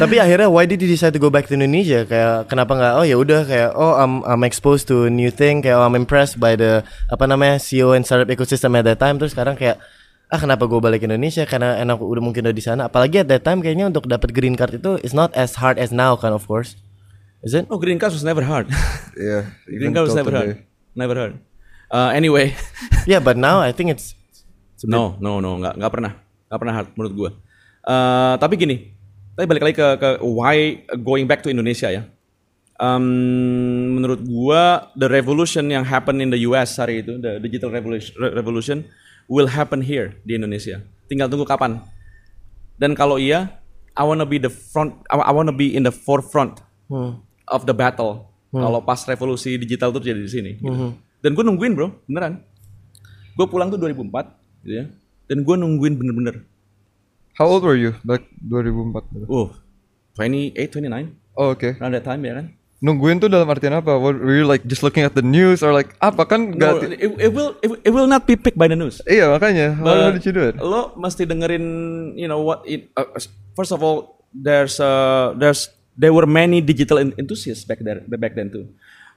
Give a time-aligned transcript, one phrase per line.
[0.00, 2.08] Tapi akhirnya why did you decide to go back to Indonesia?
[2.08, 2.92] Kayak kenapa nggak?
[2.96, 5.60] Oh ya udah kayak oh I'm I'm exposed to new thing.
[5.60, 6.80] Kayak oh, I'm impressed by the
[7.12, 9.20] apa namanya CEO and startup ecosystem at that time.
[9.20, 9.76] Terus sekarang kayak
[10.32, 12.88] ah kenapa gue balik ke Indonesia karena enak udah mungkin udah di sana.
[12.88, 15.92] Apalagi at that time kayaknya untuk dapat green card itu is not as hard as
[15.92, 16.80] now kan of course.
[17.44, 17.68] Is it?
[17.68, 18.72] Oh, green card was never hard.
[19.20, 19.52] Yeah.
[19.68, 20.64] green card was never hard.
[20.96, 21.44] Never hard.
[21.92, 22.56] Uh, anyway,
[23.10, 24.16] yeah, but now I think it's
[24.80, 26.12] no, no, no, nggak nggak pernah,
[26.48, 27.30] nggak pernah hard menurut gue.
[27.84, 28.96] Uh, tapi gini,
[29.40, 32.04] tapi balik lagi ke, ke why going back to Indonesia ya.
[32.76, 38.12] Um, menurut gua the revolution yang happen in the US hari itu, the digital revolution,
[38.20, 38.78] revolution
[39.32, 40.84] will happen here di Indonesia.
[41.08, 41.80] Tinggal tunggu kapan.
[42.76, 43.56] Dan kalau iya,
[43.92, 46.60] I wanna be the front, I wanna be in the forefront
[47.48, 48.28] of the battle.
[48.50, 50.50] Kalau pas revolusi digital itu terjadi di sini.
[50.58, 50.68] gitu.
[51.20, 52.44] Dan gue nungguin bro, beneran.
[53.36, 54.84] Gue pulang tuh 2004, gitu ya.
[55.24, 56.42] Dan gue nungguin bener-bener.
[57.40, 57.96] How old were you?
[58.04, 59.16] Like 2004.
[59.16, 59.24] gitu.
[59.32, 59.48] Uh,
[60.20, 61.72] 28, 29, Oh, oke.
[61.80, 62.52] around that time ya kan.
[62.84, 63.96] Nungguin tuh dalam artian apa?
[63.96, 67.00] What, were you like just looking at the news or like apa kan No, it,
[67.00, 69.00] it will it, will- it will not be picked by the news.
[69.08, 69.72] Iya makanya.
[69.80, 70.60] How But did you do it?
[70.60, 71.64] Lo mesti dengerin,
[72.16, 72.64] you know what?
[72.68, 73.08] It, uh,
[73.56, 78.36] first of all, there's uh, there's there were many digital en- enthusiasts back there back
[78.36, 78.68] then too.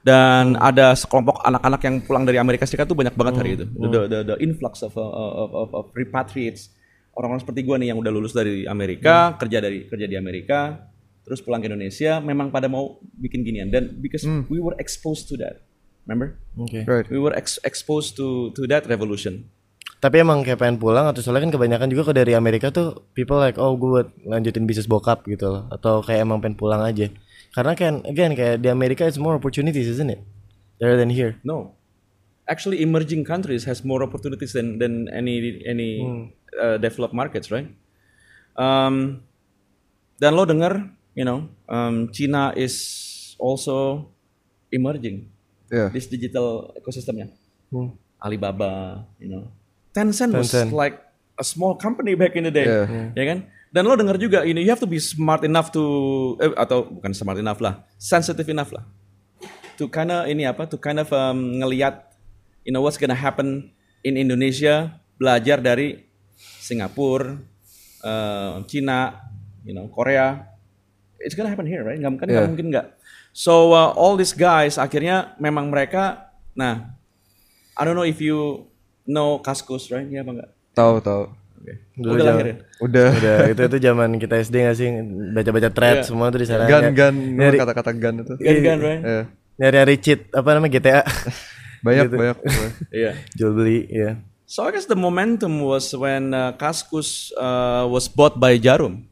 [0.04, 3.64] Dan ada sekelompok anak-anak yang pulang dari Amerika Serikat tuh banyak banget hari itu.
[3.64, 6.68] The, the, the influx of, uh, of, of, of repatriates
[7.14, 10.90] orang-orang seperti gua nih yang udah lulus dari Amerika, kerja dari kerja di Amerika,
[11.24, 13.72] terus pulang ke Indonesia, memang pada mau bikin ginian.
[13.72, 15.64] Dan because we were exposed to that,
[16.04, 16.36] remember?
[16.68, 16.84] okay.
[16.84, 17.06] Right.
[17.08, 19.48] We were ex- exposed to to that revolution.
[20.04, 23.40] Tapi emang kayak pengen pulang atau soalnya kan kebanyakan juga kalau dari Amerika tuh people
[23.40, 27.08] like oh gue buat lanjutin bisnis bokap gitu loh atau kayak emang pengen pulang aja.
[27.56, 30.20] Karena kan again kayak di Amerika it's more opportunities isn't it?
[30.76, 31.40] Rather than here.
[31.40, 31.72] No,
[32.46, 35.90] actually, emerging countries has more opportunities than than any any
[36.56, 37.68] uh, developed markets, right?
[38.54, 39.24] Um,
[40.16, 42.74] dan lo dengar, you know, um, China is
[43.38, 44.08] also
[44.70, 45.30] emerging
[45.72, 45.90] Yeah.
[45.90, 47.34] this digital ecosystemnya.
[47.72, 47.98] Hmm.
[48.20, 49.50] Alibaba, you know,
[49.90, 50.70] Tencent, was Tencent.
[50.70, 51.02] like
[51.34, 53.10] a small company back in the day, Yeah.
[53.16, 53.38] ya kan?
[53.74, 55.82] Dan lo dengar juga, you know, you have to be smart enough to,
[56.38, 58.86] eh, atau bukan smart enough lah, sensitive enough lah,
[59.74, 62.13] to kind of ini apa, to kind of um, ngelihat,
[62.64, 63.70] you know, what's gonna happen
[64.00, 66.02] in Indonesia, belajar dari
[66.58, 67.38] Singapura,
[68.00, 69.20] uh, Cina,
[69.62, 70.44] you know, Korea,
[71.18, 71.96] it's gonna happen here, right?
[71.96, 72.50] Nggak mungkin, nggak Yeah.
[72.50, 72.86] mungkin nggak.
[73.32, 76.94] So uh, all these guys akhirnya memang mereka, nah,
[77.74, 78.68] I don't know if you
[79.04, 80.06] know Kaskus, right?
[80.06, 80.50] Iya apa enggak?
[80.72, 81.22] Tahu tahu.
[81.58, 81.72] Oke.
[81.96, 82.56] Dulu Udah lahir ya?
[82.78, 83.08] Udah.
[83.10, 84.88] Udah itu itu zaman kita SD gak sih
[85.32, 86.06] baca-baca thread Iya.
[86.06, 86.64] semua tuh di sana.
[86.64, 88.34] Nyari- gun nyari kata-kata gun itu.
[88.38, 89.02] Gan-gan, right?
[89.02, 89.22] Iya.
[89.54, 91.00] nyari cheat apa namanya GTA
[91.84, 92.16] Banyak Gitu.
[92.20, 92.38] banyak.
[92.88, 93.12] Iya.
[93.36, 94.16] jual beli ya.
[94.48, 99.04] So I guess the momentum was when uh, Kaskus uh, was bought by Jarum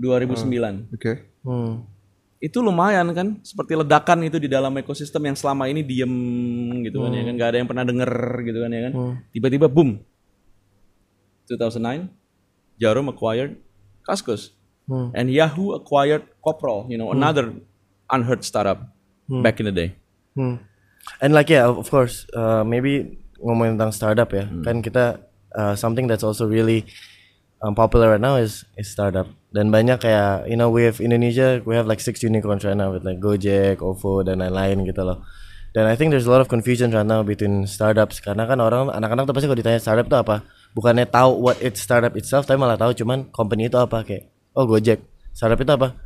[0.00, 0.92] 2009.
[0.92, 1.12] Oke.
[1.44, 1.84] Hmm.
[2.40, 6.12] Itu lumayan kan, seperti ledakan itu di dalam ekosistem yang selama ini diem
[6.84, 8.12] gitu kan ya kan, nggak ada yang pernah denger
[8.44, 8.92] gitu kan ya kan.
[9.32, 9.96] Tiba-tiba boom.
[11.48, 12.08] 2009
[12.80, 13.56] Jarum acquired
[14.04, 14.52] Kaskus.
[14.84, 15.12] Hmm.
[15.16, 17.56] And Yahoo acquired Coprol, you know, another
[18.12, 18.92] unheard startup
[19.40, 19.96] back in the day.
[20.36, 20.60] Hmm.
[21.20, 24.64] And like yeah, of course, uh, maybe ngomongin tentang startup ya, Hmm.
[24.64, 25.20] kan kita
[25.52, 26.88] uh, something that's also really
[27.60, 29.28] um, popular right now is is startup.
[29.54, 32.90] Dan banyak kayak you know we have Indonesia, we have like six unicorns right now
[32.90, 35.22] with like Gojek, OVO dan lain-lain gitu loh.
[35.74, 38.94] Dan I think there's a lot of confusion right now between startups karena kan orang
[38.94, 42.62] anak-anak tuh pasti kalau ditanya startup itu apa, bukannya tahu what it's startup itself, tapi
[42.62, 45.02] malah tahu cuman company itu apa kayak oh Gojek,
[45.34, 45.98] startup itu apa,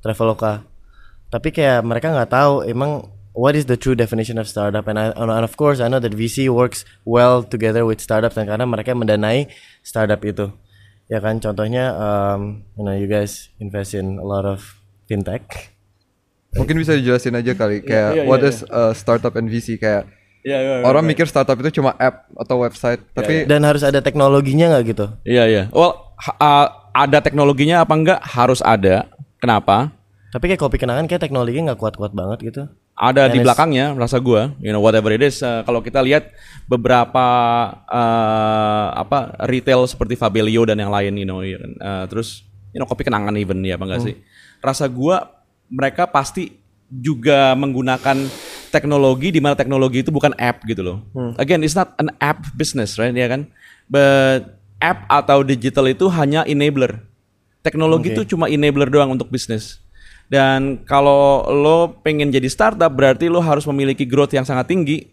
[0.00, 0.64] Traveloka.
[1.28, 5.14] Tapi kayak mereka nggak tahu emang what is the true definition of startup and, I,
[5.14, 8.94] and of course I know that VC works well together with startups dan karena mereka
[8.94, 9.50] mendanai
[9.82, 10.50] startup itu.
[11.10, 14.62] Ya kan contohnya um, you know you guys invest in a lot of
[15.10, 15.74] fintech.
[16.54, 20.06] Mungkin bisa dijelasin aja kali kayak iya, what iya, is uh, startup and VC kayak
[20.40, 24.72] Iya, iya, orang mikir startup itu cuma app atau website, tapi Dan harus ada teknologinya
[24.72, 25.06] nggak gitu?
[25.20, 25.64] Iya, iya.
[25.68, 26.66] Well, ha- uh,
[26.96, 28.20] ada teknologinya apa enggak?
[28.24, 29.04] Harus ada.
[29.36, 29.92] Kenapa?
[30.32, 32.62] Tapi kayak kopi kenangan kayak teknologinya nggak kuat-kuat banget gitu.
[33.00, 35.40] Ada di belakangnya, rasa gua, you know, whatever it is.
[35.40, 36.36] uh, kalau kita lihat
[36.68, 37.24] beberapa
[37.88, 41.40] uh, apa retail seperti Fabelio dan yang lain, you know.
[41.40, 42.44] Uh, terus,
[42.76, 44.14] you know, kopi kenangan even ya, apa enggak sih?
[44.60, 45.32] Rasa gua
[45.72, 46.60] mereka pasti
[46.92, 48.28] juga menggunakan
[48.68, 50.98] teknologi di mana teknologi itu bukan app gitu loh.
[51.40, 53.16] Again, it's not an app business, right?
[53.16, 53.48] Ya kan?
[53.88, 57.00] But app atau digital itu hanya enabler.
[57.64, 59.80] Teknologi itu cuma enabler doang untuk bisnis.
[60.30, 65.10] Dan kalau lo pengen jadi startup berarti lo harus memiliki growth yang sangat tinggi.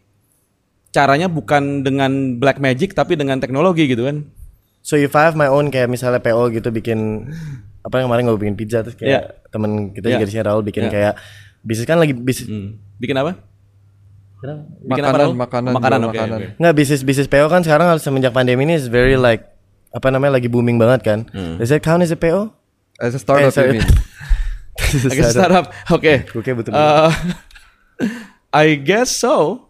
[0.94, 4.30] Caranya bukan dengan black magic tapi dengan teknologi gitu kan.
[4.82, 7.28] So if I have my own kayak misalnya PO gitu bikin
[7.82, 9.22] apa yang kemarin gue bikin pizza terus kayak Iya.
[9.50, 10.14] temen kita Iya.
[10.16, 10.92] juga di sini Raul bikin Iya.
[10.92, 11.14] kayak
[11.60, 12.78] bisnis kan lagi bisnis Hmm.
[12.96, 13.32] Bikin apa?
[14.38, 15.34] Bikin Makanan, Raul?
[15.34, 16.38] makanan, makanan, oke, makanan.
[16.38, 16.48] oke.
[16.62, 19.50] nggak bisnis bisnis PO kan sekarang semenjak pandemi ini is very like
[19.90, 21.20] apa namanya lagi booming banget kan.
[21.34, 21.58] Hmm.
[21.58, 22.54] Does that count as a PO?
[23.02, 23.88] As a startup, Eh, you mean?
[25.12, 25.66] Oke, startup.
[25.90, 26.26] Oke.
[26.30, 26.72] Gue kayak betul.
[26.74, 27.12] Uh,
[28.54, 29.68] I guess so.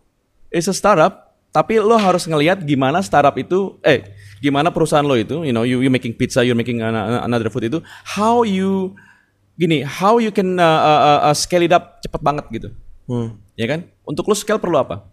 [0.47, 1.27] It's a startup.
[1.51, 4.05] Tapi lo harus ngelihat gimana startup itu, eh,
[4.37, 7.49] gimana perusahaan lo itu, you know, you you making pizza, you're making an- an- another
[7.49, 8.93] food itu, how you,
[9.57, 12.69] gini, how you can uh, uh, uh, scale it up cepet banget gitu,
[13.09, 13.41] Hmm.
[13.57, 13.89] ya kan?
[14.05, 15.09] Untuk lo scale perlu apa?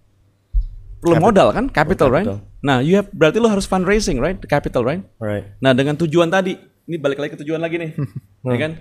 [1.01, 2.29] Perlu modal kan, capital, right?
[2.29, 2.45] capital.
[2.61, 4.37] Nah, you have berarti lo harus fundraising, right?
[4.37, 5.01] The capital, right?
[5.17, 5.49] Right.
[5.61, 7.91] Nah dengan tujuan tadi, ini balik lagi ke tujuan lagi nih,
[8.53, 8.73] ya kan?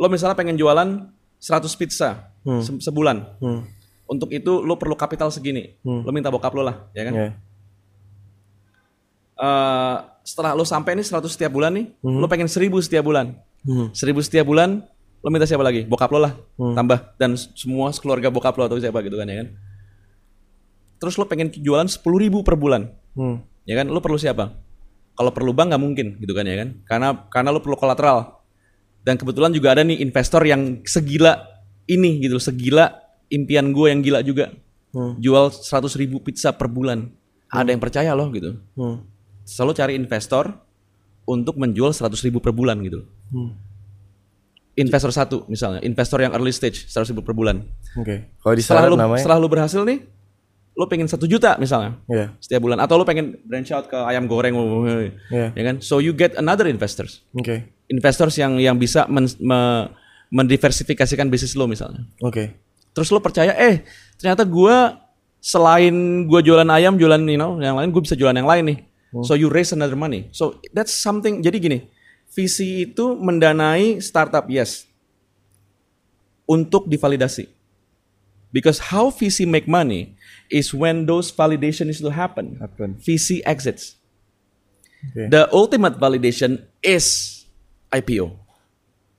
[0.00, 0.88] Lo misalnya pengen jualan
[1.36, 3.36] 100 pizza se- sebulan.
[3.36, 3.68] Hmm.
[4.08, 5.76] Untuk itu lo perlu kapital segini.
[6.02, 7.12] Lo minta bokap lo lah, ya kan?
[7.14, 7.32] Yeah.
[9.36, 13.32] Eh, setelah lo sampai nih 100 setiap bulan nih, lo pengen 1000 setiap bulan.
[13.92, 14.84] 1000 setiap bulan,
[15.20, 15.84] lo minta siapa lagi?
[15.84, 16.32] Bokap lo lah,
[16.74, 19.48] tambah dan semua keluarga bokap lo atau siapa gitu kan ya kan?
[20.96, 22.00] Terus lo pengen jualan 10.000
[22.40, 22.88] per bulan.
[23.10, 23.42] Hmm.
[23.66, 24.54] ya kan lu perlu siapa
[25.12, 28.39] kalau perlu bank nggak mungkin gitu kan ya kan karena karena lu perlu kolateral
[29.00, 31.40] dan kebetulan juga ada nih investor yang segila
[31.84, 32.92] ini gitu segila
[33.26, 34.52] impian gue yang gila juga
[35.16, 35.62] jual 100.000
[35.98, 37.06] ribu pizza per bulan
[37.48, 39.06] ada yang percaya loh gitu Hmm.
[39.42, 40.50] selalu cari investor
[41.24, 43.06] untuk menjual 100.000 ribu per bulan gitu
[44.76, 47.62] investor satu misalnya investor yang early stage 100.000 ribu per bulan
[47.96, 48.30] Oke.
[48.36, 49.20] Kalau di setelah lu namanya.
[49.20, 50.06] setelah lu berhasil nih
[50.72, 52.32] lu pengen satu juta misalnya Iya.
[52.38, 54.54] setiap bulan atau lo pengen branch out ke ayam goreng
[55.28, 55.52] Iya.
[55.52, 57.66] ya kan so you get another investors Oke.
[57.90, 59.90] Investors yang yang bisa men, me-
[60.30, 62.06] mendiversifikasikan bisnis lo misalnya.
[62.22, 62.54] Oke.
[62.90, 63.86] terus lo percaya eh
[64.18, 64.98] ternyata gua
[65.38, 68.78] selain gua jualan ayam jualan you know yang lain gue bisa jualan yang lain nih.
[69.26, 70.30] So you raise another money.
[70.30, 71.78] So that's something jadi gini
[72.30, 74.86] visi itu mendanai startup yes.
[76.46, 77.46] Untuk divalidasi.
[78.50, 80.18] Because how VC make money
[80.50, 82.58] is when those validation is to happen.
[82.58, 82.98] Happen.
[82.98, 83.98] VC exits.
[85.00, 85.32] Oke.
[85.32, 87.39] the ultimate validation is
[87.90, 88.32] IPO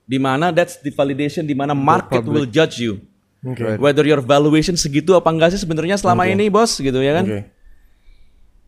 [0.02, 3.00] di mana that's the validation di mana market will judge you.
[3.42, 3.74] Oke.
[3.82, 6.78] whether your valuation segitu apa enggak sih sebenarnya selama ini bos?
[6.78, 7.24] Gitu ya kan?
[7.26, 7.40] Oke.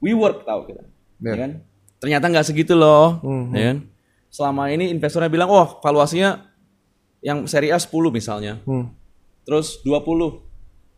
[0.03, 0.91] we work tahu kita ya
[1.25, 1.37] Yeah.
[1.39, 1.51] kan?
[2.03, 3.23] Ternyata nggak segitu loh
[3.55, 3.79] ya kan?
[4.29, 6.43] Selama ini investornya bilang oh valuasinya
[7.23, 8.59] yang seri A 10 misalnya.
[8.67, 8.91] Hmm.
[9.45, 10.41] terus 20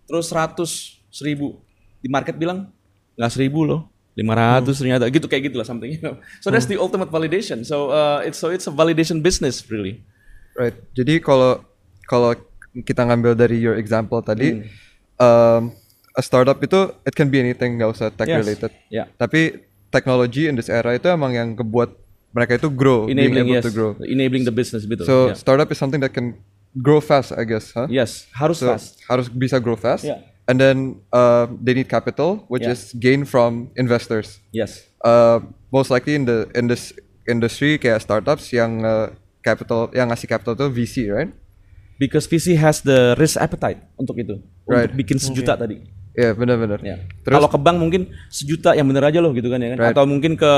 [0.06, 1.58] terus 100 1000
[1.98, 2.70] di market bilang
[3.18, 6.16] nggak 1000 loh 500 ternyata gitu kayak gitu lah something you know.
[6.40, 10.00] so that's the ultimate validation so uh, it's so it's a validation business really
[10.56, 10.72] Right.
[10.96, 11.60] Jadi kalau
[12.08, 12.32] kalau
[12.72, 14.64] kita ngambil dari your example tadi, Hmm.
[15.20, 15.62] um,
[16.12, 18.40] a startup itu it can be anything, nggak usah tech Yes.
[18.40, 18.72] related.
[18.88, 19.04] Ya.
[19.20, 21.92] Tapi technology in this era itu emang yang kebuat
[22.32, 23.90] mereka itu grow, being enabling able yes to grow.
[24.00, 25.36] enabling the business betul So Ya.
[25.36, 26.40] startup is something that can
[26.72, 27.84] grow fast, I guess, huh?
[27.88, 30.08] yes harus So fast harus bisa grow fast.
[30.08, 30.24] Yeah.
[30.46, 32.72] And then uh, they need capital, which Yeah.
[32.72, 34.38] is gain from investors.
[34.50, 35.38] yes Uh,
[35.70, 36.90] most likely in the in this
[37.24, 41.30] industry kayak startups yang uh, capital yang ngasih capital tuh VC, right?
[41.96, 44.90] because VC has the risk appetite untuk itu Right.
[44.90, 45.80] untuk bikin sejuta tadi
[46.12, 46.80] Iya benar-benar.
[46.80, 46.96] Ya.
[47.22, 49.78] Terus Kalau ke bank mungkin sejuta yang bener aja loh gitu kan ya kan.
[49.78, 49.92] Right.
[49.92, 50.52] Atau mungkin ke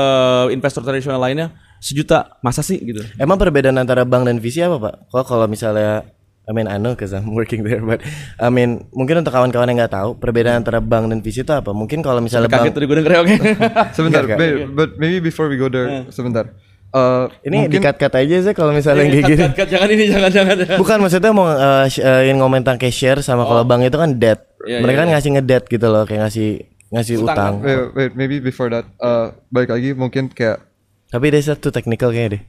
[0.55, 1.51] investor tradisional lainnya
[1.83, 3.03] sejuta masa sih gitu.
[3.19, 4.93] Emang perbedaan antara bank dan VC apa pak?
[5.11, 6.07] Kok kalau misalnya
[6.49, 8.01] I mean I know cause I'm working there but
[8.41, 11.69] I mean mungkin untuk kawan-kawan yang nggak tahu perbedaan antara bank dan VC itu apa?
[11.71, 13.35] Mungkin kalau misalnya Kaget bank tadi gue denger ya, oke.
[13.97, 16.49] sebentar, Enggak, ba- but maybe before we go there, sebentar.
[16.89, 19.41] Uh, ini mungkin dikat-kat aja sih kalau misalnya yang kayak gini.
[19.45, 19.67] cut, cut.
[19.69, 20.55] Jangan ini jangan jangan.
[20.73, 23.93] Bukan maksudnya mau uh, sh- uh, ingin ngomong tentang cash share sama kalau bank itu
[23.93, 24.41] kan debt.
[24.65, 27.53] Iya, Mereka iya, kan ngasih ngedebt gitu loh, kayak ngasih ngasih Utang, utang.
[27.61, 30.65] wait, wait, maybe before that, uh, balik lagi mungkin kayak
[31.07, 32.43] Tapi desa tuh technical kayaknya deh.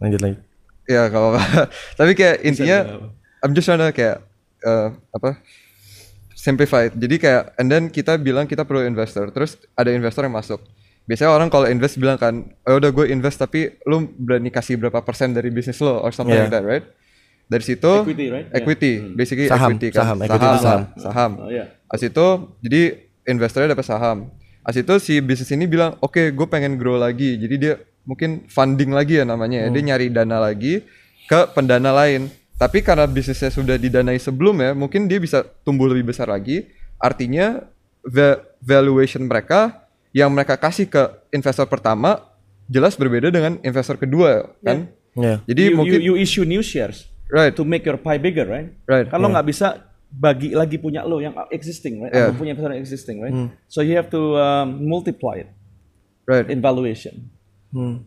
[0.00, 0.40] Lanjut lanjut.
[0.82, 1.36] ya kalau
[1.94, 2.78] tapi kayak intinya
[3.42, 4.22] I'm just trying to kayak
[4.62, 5.36] uh, apa
[6.32, 10.58] simplify jadi kayak and then kita bilang kita perlu investor terus ada investor yang masuk
[11.02, 15.02] biasanya orang kalau invest bilang kan oh udah gue invest tapi lu berani kasih berapa
[15.02, 16.46] persen dari bisnis lo or something Yeah.
[16.46, 16.86] like that right
[17.50, 18.46] dari situ Equity, right?
[18.48, 18.58] Yeah.
[18.62, 20.82] equity basically Saham, equity kan saham, equity itu saham.
[20.96, 21.64] saham Oh, iya.
[21.92, 22.26] As itu
[22.64, 22.82] jadi
[23.28, 24.18] investornya dapat saham.
[24.64, 27.34] As itu si bisnis ini bilang, oke, gue pengen grow lagi.
[27.36, 27.74] Jadi dia
[28.06, 29.68] mungkin funding lagi ya namanya ya.
[29.68, 30.80] Dia nyari dana lagi
[31.28, 32.30] ke pendana lain.
[32.60, 36.70] Tapi karena bisnisnya sudah didanai sebelumnya, mungkin dia bisa tumbuh lebih besar lagi.
[37.00, 37.66] Artinya
[38.06, 39.82] va- valuation mereka
[40.14, 42.22] yang mereka kasih ke investor pertama
[42.70, 44.86] jelas berbeda dengan investor kedua kan.
[45.18, 45.42] Ya.
[45.44, 48.70] Jadi you, mungkin you, you issue new shares right, to make your pie bigger, right?
[48.84, 49.08] right.
[49.08, 52.12] Kan lo nggak bisa bagi lagi punya lo yang existing, right?
[52.12, 52.28] Yeah.
[52.28, 53.36] Atau punya investor yang existing, right?
[53.68, 55.50] So you have to um, multiply it
[56.28, 56.44] right.
[56.48, 57.31] in valuation.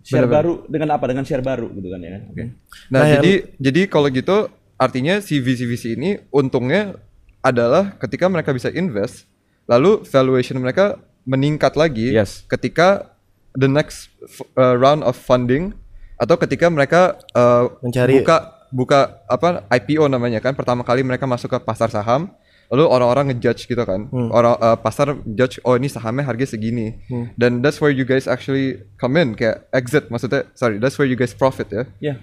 [0.01, 1.05] Share baru dengan apa?
[1.05, 2.22] Dengan share baru gitu kan ya.
[2.24, 2.43] Oke.
[2.88, 6.93] Nah, Nah, jadi jadi kalau gitu artinya si VC-VC ini untungnya
[7.39, 9.25] adalah ketika mereka bisa invest,
[9.65, 12.45] lalu valuation mereka meningkat lagi Yes.
[12.45, 13.10] ketika
[13.53, 14.13] the next
[14.53, 15.74] uh, round of funding
[16.15, 18.38] atau ketika mereka uh, Mencari- buka
[18.69, 22.29] buka apa IPO namanya kan pertama kali mereka masuk ke pasar saham
[22.67, 26.98] lalu orang-orang ngejudge gitu kan orang uh, pasar judge oh ini sahamnya harga segini
[27.36, 31.13] dan that's where you guys actually come in kayak exit maksudnya sorry that's where you
[31.13, 32.15] guys profit ya Ya.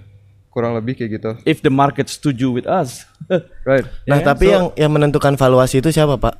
[0.48, 3.08] kurang lebih kayak gitu If the market setuju with us.
[3.64, 6.34] right Nah, Ya, tapi yang yang menentukan valuasi itu siapa, Pak?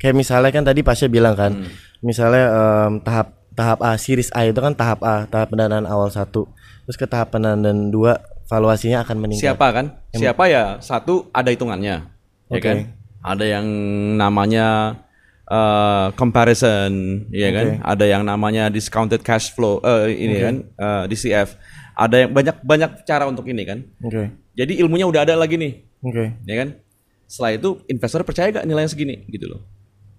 [0.00, 1.68] Kayak misalnya kan tadi Pasha bilang kan,
[2.00, 6.48] misalnya em, tahap tahap A, series A itu kan tahap A, tahap pendanaan awal satu,
[6.86, 9.52] terus ke tahap pendanaan dua, valuasinya akan meningkat.
[9.52, 9.86] Siapa kan?
[10.14, 10.78] Siapa ya?
[10.80, 12.08] Satu ada hitungannya,
[12.48, 12.62] ya Oke.
[12.64, 12.76] kan?
[13.20, 13.66] Ada yang
[14.14, 14.96] namanya
[15.44, 16.92] eh, comparison,
[17.32, 17.66] ya kan?
[17.80, 21.56] Ada yang namanya discounted cash flow, eh, ini kan, eh, DCF.
[21.96, 23.80] Ada yang banyak banyak cara untuk ini kan.
[24.04, 25.72] Oke, Jadi ilmunya udah ada lagi nih,
[26.04, 26.24] oke.
[26.44, 26.68] ya kan?
[27.24, 29.60] Setelah itu investor percaya gak nilainya segini gitu loh.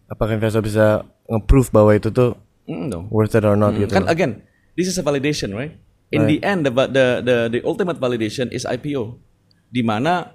[0.06, 2.34] Apakah investor bisa nge-proof bahwa itu tuh
[2.65, 3.06] Mm, dong.
[3.10, 3.89] worth it or not gitu?
[3.89, 5.74] Kan again, this is a validation, right?
[6.10, 9.18] In the end, the, the the the ultimate validation is IPO,
[9.70, 10.34] di mana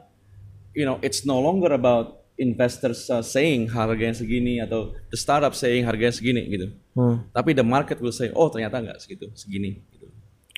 [0.71, 5.87] you know it's no longer about investors uh, saying harganya segini atau the startup saying
[5.87, 6.67] harganya segini gitu.
[6.99, 7.27] Hmm.
[7.31, 9.83] Tapi the market will say, oh ternyata nggak segitu, segini.
[9.91, 10.07] Gitu.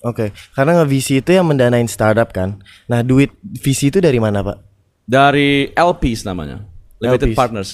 [0.05, 2.61] Oke, karena nge-VC itu yang mendanain startup kan.
[2.85, 4.59] Nah, duit VC itu dari mana, Pak?
[5.09, 6.65] Dari LPs namanya,
[7.01, 7.39] limited LPs.
[7.39, 7.71] partners.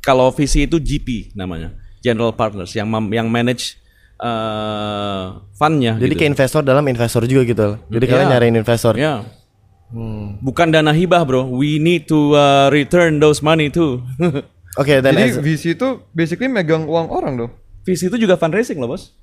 [0.00, 3.76] Kalau VC itu GP namanya, general partners yang yang manage
[4.20, 5.96] uh, fundnya.
[6.00, 6.20] Jadi gitu.
[6.20, 7.76] kayak investor dalam investor juga gitu.
[7.92, 8.32] Jadi kalian Iya.
[8.36, 8.94] nyariin investor.
[9.86, 10.08] Ya.
[10.42, 11.46] Bukan dana hibah, bro.
[11.46, 14.02] We need to uh, return those money too.
[14.80, 17.50] Oke, dan jadi as- VC itu basically megang uang orang dong
[17.82, 19.14] VC itu juga fundraising loh, bos.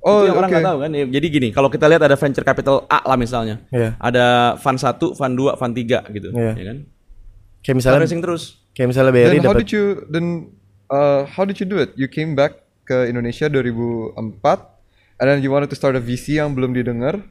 [0.00, 0.90] oh itu yang orang nggak tahu kan.
[0.94, 3.58] Ya, Jadi gini, kalau kita lihat ada venture capital A lah misalnya.
[3.68, 3.98] Iya.
[3.98, 4.24] Ada
[4.62, 6.52] fund 1, fund 2, fund 3 gitu, Iya.
[6.54, 6.78] ya kan?
[7.60, 8.42] kayak misalnya Fundraising terus.
[8.76, 10.26] kayak misalnya BRI then how dapat did you then
[10.92, 14.20] uh, how did you do it you came back ke Indonesia 2004
[15.16, 17.24] and then you wanted to start a VC yang belum didengar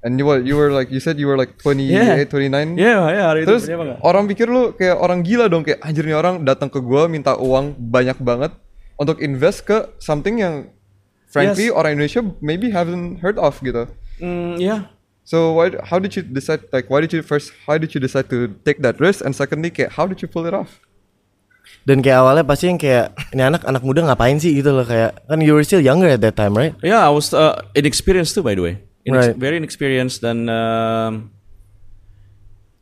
[0.00, 2.24] and you were you were like you said you were like 28 Yeah.
[2.24, 4.00] 29 Iya, ya hari Terus itu nggak?
[4.00, 7.36] orang pikir lu kayak orang gila dong kayak anjir nih orang datang ke gua minta
[7.36, 8.52] uang banyak banget
[8.96, 10.68] untuk invest ke something yang
[11.28, 13.86] frankly orang Indonesia maybe haven't heard of gitu.
[14.18, 14.88] Hmm, ya.
[15.24, 18.26] So why how did you decide like why did you first how did you decide
[18.32, 20.80] to take that risk and secondly kayak how did you pull it off?
[21.86, 25.16] dan kayak awalnya pasti yang kayak ini anak anak muda ngapain sih gitu loh kayak
[25.24, 26.74] kan you were still younger at that time, right?
[26.82, 28.74] Yeah, I was uh, inexperienced too by the way.
[29.00, 29.36] Inex- Right.
[29.36, 31.32] Very inexperienced dan um,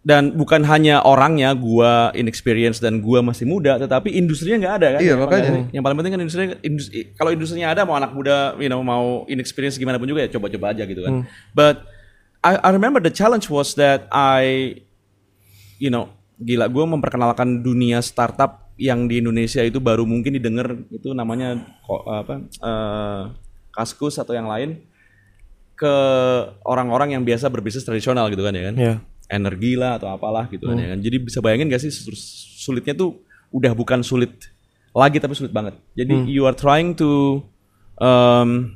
[0.02, 5.00] dan bukan hanya orangnya gua inexperienced dan gua masih muda, tetapi industrinya nggak ada kan?
[5.00, 5.42] Iya, Yang makanya.
[5.44, 8.80] paling- Yang paling penting kan industri, industri kalau industrinya ada mau anak muda, you know,
[8.80, 11.22] mau inexperienced gimana pun juga ya coba-coba aja gitu kan.
[11.52, 11.84] But
[12.40, 14.74] I, I remember the challenge was that I,
[15.76, 16.08] you know,
[16.38, 21.58] gila gua memperkenalkan dunia startup yang di Indonesia itu baru mungkin didengar itu namanya
[22.06, 23.22] apa eh,
[23.68, 24.78] Kaskus atau yang lain
[25.78, 25.94] ke
[26.66, 28.76] orang-orang yang biasa berbisnis tradisional gitu kan ya kan?
[28.76, 28.96] Iya.
[29.28, 30.98] energi lah atau apalah gitu kan ya kan?
[31.04, 31.92] Jadi bisa bayangin gak sih
[32.64, 33.20] sulitnya tuh
[33.52, 34.48] udah bukan sulit
[34.96, 35.76] lagi tapi sulit banget.
[35.94, 37.44] Jadi you are trying to
[38.00, 38.72] um,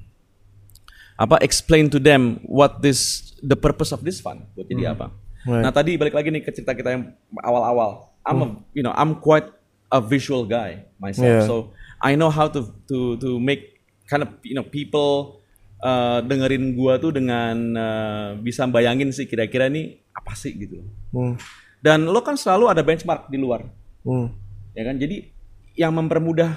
[1.17, 5.11] apa explain to them what this the purpose of this fund buat jadi apa.
[5.43, 5.63] Right.
[5.67, 7.03] nah tadi balik lagi nih ke cerita kita yang
[7.43, 8.15] awal-awal.
[8.23, 9.51] I'm a, you know I'm quite
[9.91, 11.27] a visual guy myself.
[11.27, 11.47] Yeah.
[11.49, 15.42] so I know how to to to make kind of you know people
[15.83, 20.81] uh, dengerin gua tuh dengan uh, bisa bayangin sih kira-kira ini apa sih gitu
[21.13, 21.37] Hmm.
[21.83, 23.67] dan lo kan selalu ada benchmark di luar
[24.01, 24.33] Hmm.
[24.73, 25.29] ya kan jadi
[25.75, 26.57] yang mempermudah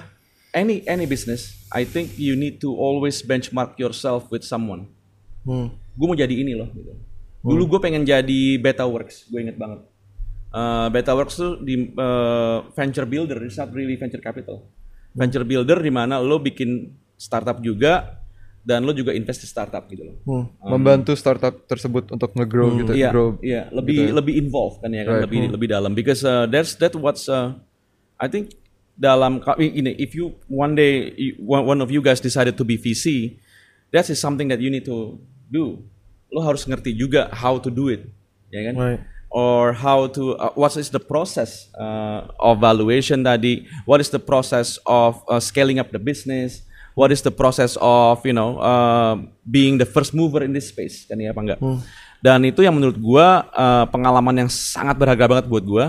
[0.54, 4.88] any any business I think you need to always benchmark yourself with someone
[5.44, 5.74] Hmm.
[5.94, 6.94] gue mau jadi ini loh gitu.
[7.46, 9.86] Dulu gue pengen jadi BetaWorks, gue inget banget.
[10.50, 14.66] Uh, BetaWorks tuh di uh, venture builder, it's not really venture capital.
[15.14, 18.25] Venture builder di mana lo bikin startup juga
[18.66, 20.16] dan lo juga invest di startup gitu loh.
[20.26, 20.46] Hmm.
[20.74, 23.38] Membantu startup tersebut untuk nge-grow gitu, Iya, grow.
[23.46, 25.94] iya, lebih lebih involved kan ya kan, lebih lebih dalam.
[25.94, 27.54] Because uh, that's that what's uh,
[28.18, 28.58] I think
[28.98, 33.38] dalam ini if you one day you- one of you guys decided to be VC,
[33.94, 35.86] that is something that you need to do.
[36.34, 38.10] Lo harus ngerti juga how to do it,
[38.50, 38.76] ya kan?
[38.76, 39.02] Right.
[39.30, 43.68] Or how to uh, what is the process uh, of valuation tadi?
[43.86, 46.66] What is the process of uh, scaling up the business?
[46.96, 51.04] What is the process of you know uh, being the first mover in this space?
[51.04, 51.60] Kan ya apa enggak?
[52.24, 55.86] Dan itu yang menurut gua uh, pengalaman yang sangat berharga banget buat gua.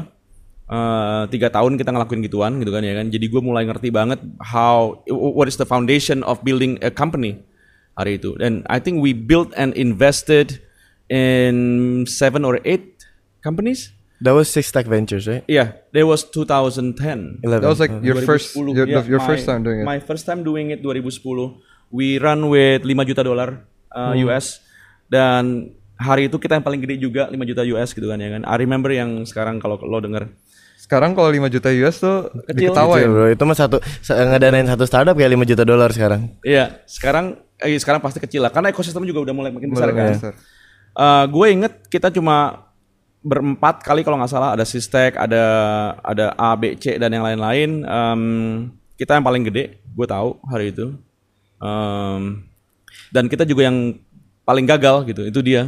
[0.66, 3.06] Uh, tiga tahun kita ngelakuin gituan gitu kan ya kan.
[3.06, 7.38] Jadi gue mulai ngerti banget how what is the foundation of building a company
[7.94, 8.34] hari itu.
[8.34, 10.58] Dan I think we built and invested
[11.06, 13.06] in seven or eight
[13.46, 13.95] companies.
[14.16, 15.44] That was Six Stack Ventures, right?
[15.44, 17.44] Yeah, that was 2010.
[17.44, 17.60] Eleven.
[17.60, 18.72] That was like your first 2010.
[18.72, 19.84] your, Yeah, your my- first time doing it.
[19.84, 21.60] My first time doing it 2010.
[21.92, 24.64] We run with 5 juta dolar uh, US
[25.06, 28.42] dan hari itu kita yang paling gede juga 5 juta US gitu kan ya kan.
[28.42, 30.32] I remember yang sekarang kalau lo denger
[30.76, 32.70] Sekarang kalau 5 juta US tuh Kecil.
[32.72, 33.04] diketawain.
[33.04, 33.26] Kecil, bro.
[33.28, 36.40] Itu mah satu sa- ngedanain satu startup kayak 5 juta dolar sekarang.
[36.40, 39.98] Iya, sekarang eh, sekarang pasti kecil lah karena ekosistem juga udah mulai makin besar Mulai
[39.98, 40.12] kan.
[40.16, 40.32] besar.
[40.96, 42.65] Eh, gue inget kita cuma
[43.26, 45.42] berempat kali kalau nggak salah ada Sistek, ada
[46.06, 47.82] ada A, B, C dan yang lain-lain.
[47.82, 48.22] Em,
[48.94, 50.94] kita yang paling gede, gue tahu hari itu.
[51.58, 52.46] Em,
[53.10, 53.98] dan kita juga yang
[54.46, 55.66] paling gagal gitu, itu dia.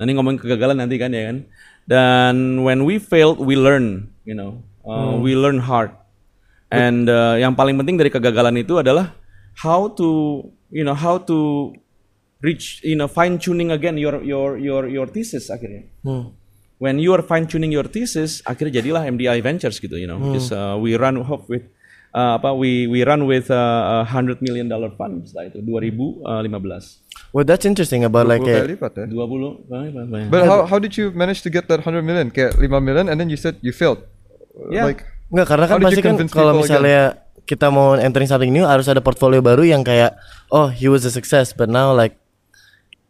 [0.00, 1.36] Nanti ngomongin kegagalan nanti kan ya kan.
[1.84, 5.92] Dan when we failed, we learn, you know, Uh, we learn hard.
[6.72, 9.12] And uh, yang paling penting dari kegagalan itu adalah
[9.60, 10.40] how to,
[10.72, 11.72] you know, how to
[12.40, 15.84] reach, you know, fine tuning again your your your your thesis akhirnya.
[16.78, 20.54] When you are fine tuning your thesis, akhirnya jadilah MDI Ventures gitu, you know, because
[20.54, 21.66] uh, we run hope with
[22.14, 27.34] uh, apa we we run with uh, a hundred million dollar fund setelah itu 2015.
[27.34, 29.06] Well, that's interesting about like 20 kali kayak lipat ya.
[29.10, 30.28] 20 banyak, banyak.
[30.30, 32.30] But how how did you manage to get that 100 million?
[32.30, 34.06] Kayak 5 million and then you said you failed.
[34.70, 34.86] Yeah.
[34.86, 37.02] Like Enggak, karena How kan did pasti you kan convince kalau people misalnya
[37.44, 40.16] kita mau entering something new harus ada portfolio baru yang kayak
[40.52, 42.16] oh he was a success but now like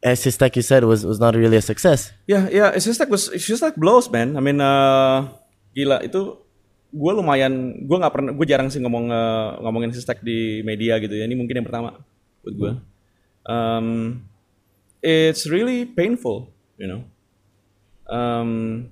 [0.03, 2.15] as his tech you said was was not really a success.
[2.27, 4.39] Ya, it's just like was, it's just like blows, man.
[4.39, 5.27] I mean, uh,
[5.75, 6.39] gila itu
[6.89, 11.13] gue lumayan, gue nggak pernah, gue jarang sih ngomong uh, ngomongin sistek di media gitu
[11.19, 11.27] ya.
[11.27, 11.99] Ini mungkin yang pertama
[12.47, 12.73] buat gue.
[13.49, 14.23] Um,
[15.03, 17.03] it's really painful, you know.
[18.09, 18.89] Um,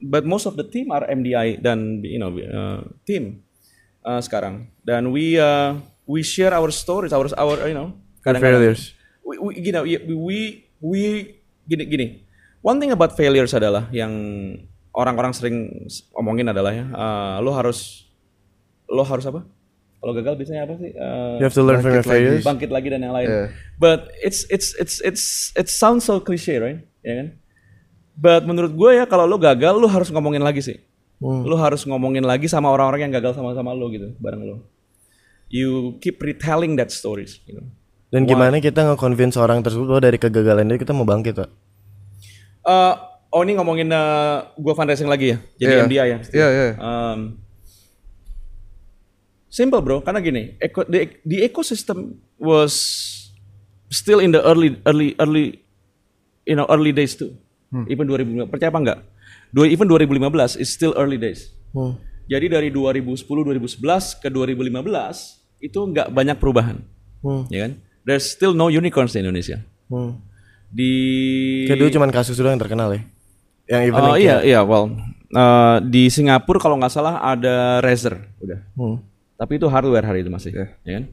[0.00, 3.42] but most of the team are MDI dan you know uh, team
[4.06, 4.70] uh, sekarang.
[4.86, 8.96] Dan we uh, we share our stories, our our you know failures.
[9.30, 10.38] We, we, you know, we, we,
[10.82, 11.00] we
[11.70, 12.06] gini gini.
[12.60, 14.10] One thing about failures adalah yang
[14.90, 15.86] orang-orang sering
[16.18, 18.10] omongin adalah ya, uh, lo harus
[18.90, 19.46] lo harus apa?
[20.00, 20.90] Kalau gagal biasanya apa sih?
[20.96, 22.42] Uh, You have to learn from your failures.
[22.42, 23.28] bangkit lagi dan yang lain.
[23.28, 23.46] Yeah.
[23.78, 26.80] But it's it's it's it's it sounds so cliche, right?
[27.06, 27.28] Ya kan?
[28.16, 30.76] But menurut gue ya kalau lo gagal, lo harus ngomongin lagi sih.
[31.20, 34.56] Lo harus ngomongin lagi sama orang-orang yang gagal sama-sama lo gitu, bareng lo.
[35.52, 37.68] You keep retelling that stories, you know.
[38.10, 41.50] Dan gimana kita nge-convince orang tersebut bahwa dari kegagalan dia kita mau bangkit, Pak?
[42.66, 42.94] Eh,
[43.30, 45.86] oh ini ngomongin uh, gue fundraising lagi ya, jadi Yeah.
[45.86, 46.18] MDI ya.
[46.34, 46.72] Yeah, yeah.
[46.76, 47.38] Um,
[49.46, 52.74] simple bro, karena gini, eco, the, the ecosystem was
[53.88, 55.62] still in the early early early
[56.42, 57.30] you know early days too.
[57.86, 58.98] Even 2015, percaya apa enggak?
[59.50, 61.54] Dua, even 2015 is still early days.
[62.26, 66.82] Jadi dari 2010 2011 ke 2015 itu nggak banyak perubahan,
[67.46, 67.72] ya kan?
[68.04, 69.60] There's still no unicorns di Indonesia.
[69.92, 70.18] Hmm.
[70.70, 70.90] Di
[71.66, 73.02] Kayak dulu cuman kasus doang yang terkenal ya.
[73.70, 74.90] Yang even Oh yang iya iya well
[75.34, 78.60] uh, di Singapura kalau nggak salah ada Razer udah.
[78.74, 78.98] Hmm.
[79.40, 80.68] Tapi itu hardware hari itu masih, Iya.
[80.84, 81.04] ya kan?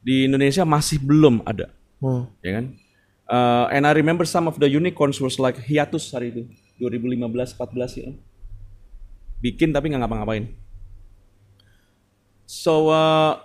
[0.00, 1.68] Di Indonesia masih belum ada,
[2.00, 2.24] Hmm.
[2.40, 2.64] ya kan?
[3.30, 6.42] Uh, and I remember some of the unicorns was like hiatus hari itu
[6.80, 8.10] 2015 14 ya.
[9.44, 10.50] Bikin tapi nggak ngapa-ngapain.
[12.48, 13.38] So uh,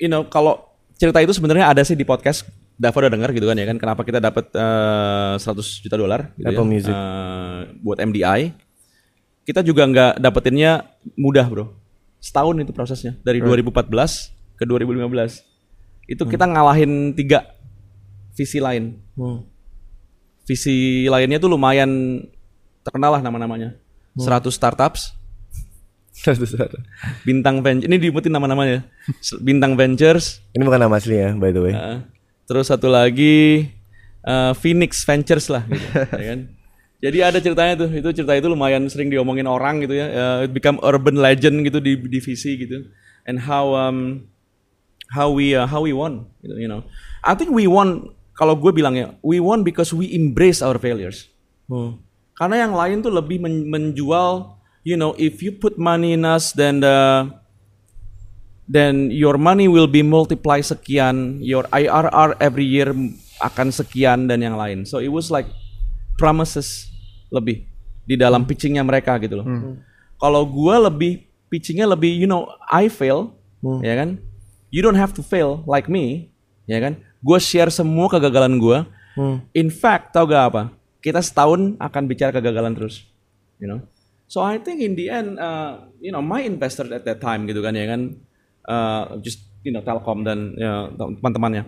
[0.00, 0.69] you know kalau
[1.00, 2.44] cerita itu sebenarnya ada sih di podcast
[2.76, 6.48] Dava udah dengar gitu kan ya kan kenapa kita dapat uh, 100 juta dolar gitu
[6.48, 6.92] Apple ya, Music.
[6.92, 8.52] uh, buat MDI.
[9.44, 11.72] Kita juga nggak dapetinnya mudah bro.
[12.20, 13.88] Setahun itu prosesnya dari 2014
[14.56, 16.08] ke 2015.
[16.08, 17.48] Itu kita ngalahin tiga
[18.36, 18.96] visi lain.
[19.16, 19.44] Hmm.
[20.48, 22.20] Visi lainnya tuh lumayan
[22.80, 23.76] terkenal lah nama-namanya.
[24.16, 25.19] 100 startups,
[27.24, 27.88] Bintang Ventures.
[27.88, 28.84] Ini diumutin nama-namanya.
[29.40, 31.74] Bintang Ventures, Ini bukan nama asli ya, by the way.
[31.74, 32.04] Uh,
[32.44, 33.68] terus satu lagi
[34.24, 35.86] uh, Phoenix Ventures lah gitu,
[36.20, 36.40] ya kan.
[37.00, 40.06] Jadi ada ceritanya tuh, itu cerita itu lumayan sering diomongin orang gitu ya.
[40.12, 42.84] Uh, it become urban legend gitu di divisi gitu.
[43.24, 44.28] And how um,
[45.08, 46.84] how we uh, how we won gitu, you know.
[47.24, 51.28] I think we won kalau gue bilang ya, we won because we embrace our failures.
[51.68, 52.00] Hmm.
[52.36, 56.52] Karena yang lain tuh lebih men- menjual, you know, if you put money in us,
[56.52, 57.28] then the
[58.70, 62.94] then your money will be multiply sekian, your IRR every year
[63.42, 64.86] akan sekian dan yang lain.
[64.86, 65.50] So it was like
[66.14, 66.86] promises
[67.34, 67.66] lebih
[68.06, 69.46] di dalam pitchingnya mereka gitu loh.
[70.20, 73.34] Kalau gua lebih pitchingnya lebih, you know, I fail,
[73.82, 74.22] ya kan?
[74.70, 76.30] You don't have to fail like me,
[76.70, 77.02] ya kan?
[77.26, 78.86] Gua share semua kegagalan gua.
[79.50, 80.62] In fact, tau gak apa?
[81.02, 83.02] Kita setahun akan bicara kegagalan terus,
[83.58, 83.82] you know.
[84.30, 87.66] So I think in the end, uh, you know, my investor at that time gitu
[87.66, 88.14] kan ya kan,
[88.70, 91.66] uh, just you know Telkom dan ya, teman-temannya,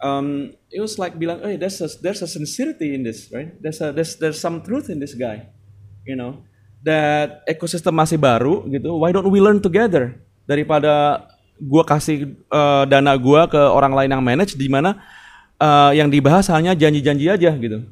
[0.00, 3.52] um, it was like bilang, hey, there's a, there's a sincerity in this, right?
[3.60, 5.52] There's a there's there's some truth in this guy,
[6.08, 6.40] you know.
[6.80, 8.96] That ekosistem masih baru gitu.
[8.96, 10.16] Why don't we learn together
[10.48, 11.28] daripada
[11.60, 14.96] gua kasih uh, dana gua ke orang lain yang manage di mana
[15.60, 17.84] uh, yang dibahas hanya janji-janji aja gitu,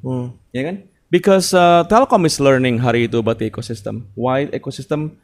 [0.57, 0.77] ya kan?
[1.15, 4.11] Because uh, Telkom is learning hari itu about the ecosystem.
[4.19, 5.15] Why ecosystem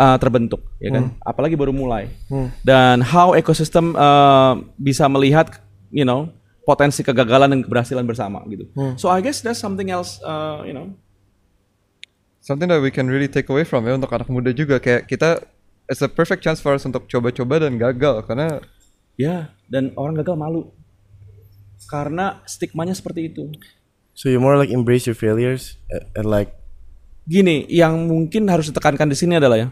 [0.00, 1.12] uh, terbentuk, ya kan?
[1.20, 2.08] Apalagi baru mulai.
[2.64, 5.60] Dan how ekosistem uh, bisa melihat,
[5.92, 6.32] you know,
[6.64, 8.72] potensi kegagalan dan keberhasilan bersama gitu.
[8.96, 10.96] So I guess that's something else, uh, you know.
[12.48, 15.44] something that we can really take away from ya untuk anak muda juga kayak kita
[15.84, 18.64] it's a perfect chance for us untuk coba-coba dan gagal karena
[19.18, 20.70] Ya, dan orang gagal malu
[21.90, 23.50] karena stigmanya seperti itu.
[24.18, 26.50] So you more like embrace your failures and, like
[27.30, 29.68] Gini, yang mungkin harus ditekankan di sini adalah ya,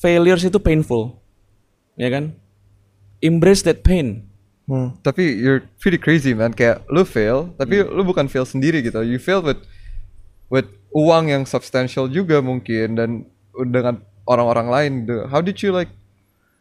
[0.00, 1.18] failures itu painful,
[1.98, 2.32] ya kan?
[3.18, 4.24] Embrace that pain.
[4.70, 8.98] hmm, tapi you're pretty crazy man kayak lu fail tapi lu bukan fail sendiri gitu
[9.06, 9.62] you fail with
[10.50, 13.10] with uang yang substantial juga mungkin dan
[13.70, 15.90] dengan orang-orang lain The- how did you like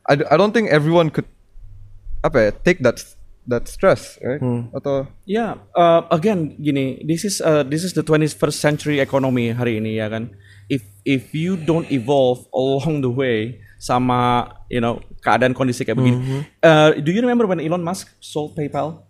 [0.06, 1.26] I, I don't think everyone could
[2.22, 3.02] apa ya take that
[3.46, 4.42] that stress right
[4.74, 9.78] atau Ya, uh, again gini, this is uh, this is the 21st century economy hari
[9.82, 10.34] ini ya kan.
[10.70, 16.46] If if you don't evolve along the way sama you know keadaan kondisi kayak begini.
[16.62, 19.06] Uh, do you remember when Elon Musk sold PayPal?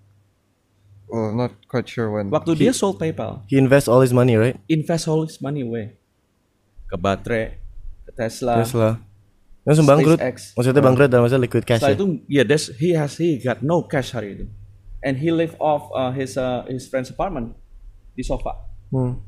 [1.12, 4.58] oh not quite sure when Waktu dia sold PayPal, he invests all his money, right?
[4.66, 5.94] invest all his money away
[6.86, 7.58] ke baterai,
[8.06, 8.62] ke Tesla.
[8.62, 8.90] Tesla.
[9.66, 10.22] Langsung bangkrut.
[10.22, 10.54] SpaceX.
[10.54, 12.00] Maksudnya bangkrut dalam masa liquid cash Setelah ya.
[12.00, 14.46] itu, yeah, that's, he has he got no cash hari itu,
[15.02, 17.58] and he live off uh, his uh, his friend's apartment
[18.14, 18.54] di sofa,
[18.94, 19.20] Hmm.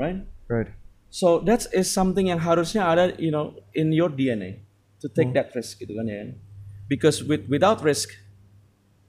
[0.00, 0.24] right?
[0.48, 0.72] right
[1.12, 4.64] So that is something yang harusnya ada, you know, in your DNA
[5.04, 6.24] to take that risk gitu kan ya.
[6.24, 6.40] kan?
[6.88, 8.16] Because with without risk,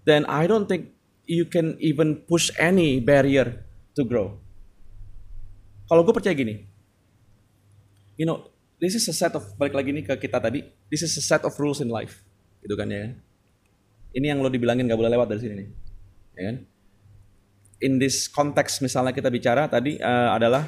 [0.03, 0.91] then I don't think
[1.23, 3.63] you can even push any barrier
[3.95, 4.35] to grow.
[5.87, 6.67] Kalau gue percaya gini,
[8.19, 8.51] you know,
[8.83, 10.59] this is a set of balik lagi nih ke kita tadi,
[10.91, 12.19] this is a set of rules in life,
[12.59, 13.15] gitu kan ya.
[14.11, 15.67] Ini yang lo dibilangin gak boleh lewat dari sini nih,
[16.35, 16.55] ya kan?
[17.79, 20.67] In this context misalnya kita bicara tadi eh, adalah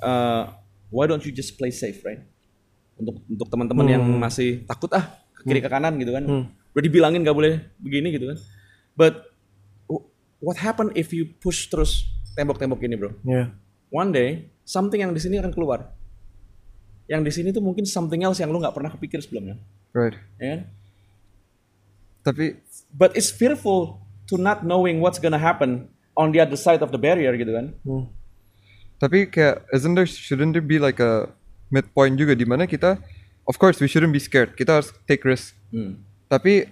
[0.00, 0.56] uh,
[0.88, 2.24] why don't you just play safe, right?
[2.96, 7.20] Untuk untuk teman-teman yang masih takut ah ke kiri ke kanan gitu kan, udah dibilangin
[7.20, 8.38] gak boleh begini gitu kan.
[8.96, 9.14] But
[10.40, 13.12] what happen if you push terus tembok-tembok ini, bro?
[13.28, 13.52] Yeah.
[13.92, 15.99] One day something yang di sini akan keluar.
[17.10, 19.58] Yang di sini tuh mungkin something else yang lu nggak pernah kepikir sebelumnya,
[19.90, 20.60] right ya kan?
[22.22, 22.54] tapi
[22.90, 26.98] But it's fearful to not knowing what's gonna happen on the other side of the
[26.98, 27.70] barrier gitu kan.
[28.98, 31.30] Tapi kayak isn't there shouldn't there be like a
[31.70, 32.98] midpoint juga di mana kita
[33.46, 34.58] of course we shouldn't be scared.
[34.58, 35.54] Kita harus take risk.
[35.70, 36.02] Hmm.
[36.26, 36.66] Tapi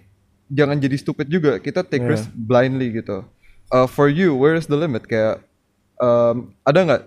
[0.50, 1.62] jangan jadi stupid juga.
[1.62, 2.18] Kita take Yeah.
[2.18, 3.22] risk blindly gitu.
[3.70, 5.06] Uh, for you, where is the limit?
[5.06, 5.38] Kayak
[6.02, 7.02] um, ada nggak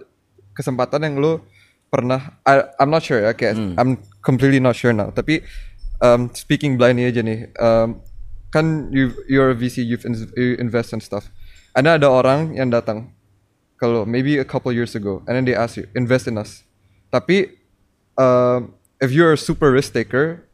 [0.56, 1.44] kesempatan yang lo
[1.92, 2.40] pernah?
[2.48, 3.36] I, I'm not sure ya.
[3.36, 5.12] Kayak I'm completely not sure now.
[5.12, 5.44] Tapi
[6.00, 7.52] um, speaking blindly aja nih.
[7.60, 8.00] Um,
[8.50, 11.28] kan you you're a VC, you've in, you invest and stuff.
[11.76, 13.12] Ada ada orang yang datang
[13.82, 16.62] kalau maybe a couple years ago and then they ask you invest in us
[17.10, 17.50] tapi
[18.14, 20.46] um, if you're a super risk taker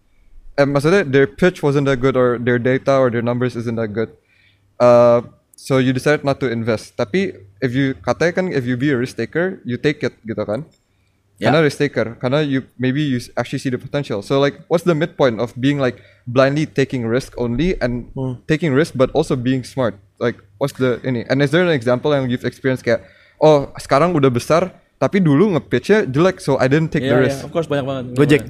[0.56, 3.92] eh, maksudnya their pitch wasn't that good or their data or their numbers isn't that
[3.92, 4.16] good
[4.80, 5.20] uh,
[5.60, 8.98] so you decided not to invest tapi if you katanya kan if you be a
[8.98, 10.64] risk taker you take it gitu kan
[11.38, 11.54] Yeah.
[11.54, 14.98] karena risk taker karena you maybe you actually see the potential so like what's the
[14.98, 18.10] midpoint of being like blindly taking risk only and
[18.50, 22.10] taking risk but also being smart like what's the ini and is there an example
[22.10, 23.06] yang you've experienced kayak
[23.38, 27.38] oh sekarang udah besar tapi dulu nge-pitchnya jelek so I didn't take the Iya, risk
[27.38, 28.04] iya, of course banyak banget.
[28.18, 28.46] Gojek.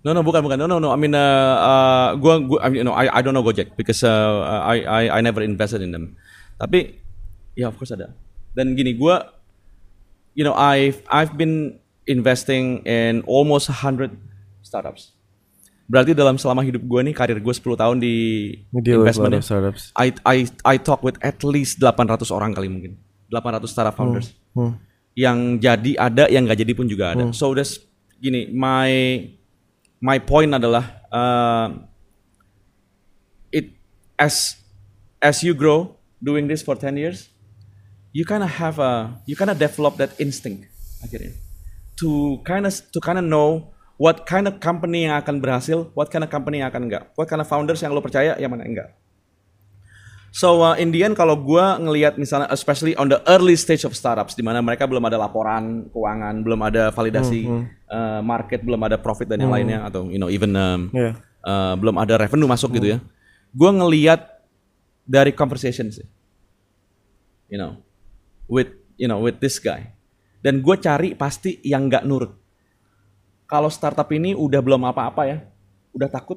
[0.00, 1.20] No no bukan bukan no no no I mean uh,
[1.60, 4.80] uh, gua gua I mean, you know I I don't know Gojek because uh, I
[4.80, 6.16] I I never invested in them.
[6.56, 6.96] Tapi
[7.52, 8.16] ya of course ada.
[8.56, 9.32] Dan gini gua
[10.32, 14.12] you know I've I've been investing in almost 100
[14.64, 15.12] startups.
[15.84, 18.14] Berarti dalam selama hidup gue nih karir gue 10 tahun di
[18.80, 19.92] deal investment of startups.
[19.92, 22.96] I I I talk with at least 800 orang kali mungkin.
[23.28, 24.32] 800 startup founders.
[24.56, 24.80] Hmm.
[25.12, 27.24] Yang jadi ada, yang nggak jadi pun juga ada.
[27.36, 27.78] So that's
[28.16, 28.90] gini, my
[30.00, 31.68] my point adalah uh,
[33.52, 33.76] it
[34.16, 34.56] as
[35.20, 37.28] as you grow doing this for 10 years,
[38.16, 40.72] you kind of have a you kind of develop that instinct
[41.04, 41.36] akhirnya
[42.00, 46.10] to kind of to kind of know what kind of company yang akan berhasil, what
[46.10, 48.66] kind of company yang akan enggak, what kind of founders yang lo percaya, yang mana
[48.66, 48.90] enggak.
[50.34, 53.94] So uh, in the end kalau gua ngelihat misalnya especially on the early stage of
[53.94, 57.46] startups di mana mereka belum ada laporan keuangan, belum ada validasi
[57.86, 61.14] uh, market, belum ada profit dan yang lainnya atau you know even um, Yeah.
[61.46, 62.98] uh, belum ada revenue masuk gitu ya.
[63.54, 64.26] Gua ngelihat
[65.06, 66.02] dari conversation sih.
[67.46, 67.78] You know,
[68.50, 69.93] with you know with this guy.
[70.44, 72.36] Dan gue cari pasti yang nggak nurut.
[73.48, 75.40] Kalau startup ini udah belum apa-apa ya,
[75.90, 76.36] udah takut.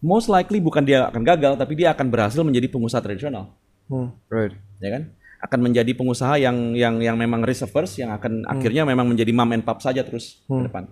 [0.00, 3.52] Most likely bukan dia akan gagal, tapi dia akan berhasil menjadi pengusaha tradisional
[3.90, 4.14] Hmm.
[4.30, 4.54] Right.
[4.78, 5.02] ya kan
[5.42, 9.50] akan menjadi pengusaha yang yang yang memang risk averse yang akan akhirnya memang menjadi mom
[9.50, 10.86] and pop saja terus ke depan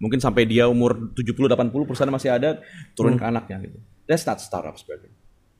[0.00, 2.64] mungkin sampai dia umur 70 80 perusahaan masih ada
[2.96, 3.76] turun ke anaknya gitu
[4.08, 5.12] that's not startups berarti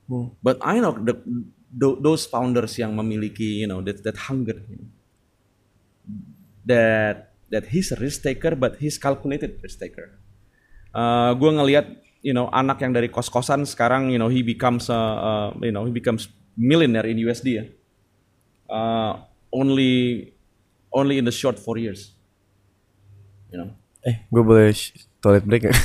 [0.09, 0.33] Hmm.
[0.41, 1.21] but I know the,
[1.69, 4.89] tho- those founders yang memiliki you know that that hunger you know,
[6.65, 10.17] that that he's a risk taker but he's calculated risk taker
[10.93, 11.85] uh, gue ngelihat
[12.25, 15.85] you know anak yang dari kos-kosan sekarang you know he becomes a, uh, you know
[15.85, 17.65] he becomes millionaire in USD ya
[18.71, 19.13] uh,
[19.53, 20.33] only
[20.89, 22.17] only in the short four years
[23.53, 23.69] you know
[24.05, 24.69] Eh, gue boleh
[25.17, 25.81] toilet break nggak?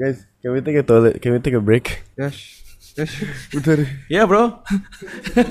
[0.00, 1.20] Guys, can we take a toilet?
[1.20, 2.00] Can we take a break?
[2.16, 2.64] Yes.
[2.96, 3.10] Yes.
[3.50, 3.82] Bentar.
[4.06, 4.62] yeah bro